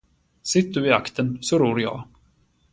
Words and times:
Sitt 0.51 0.71
du 0.75 0.85
i 0.87 0.91
aktern, 0.91 1.37
så 1.41 1.57
ror 1.59 1.81
jag. 1.81 2.03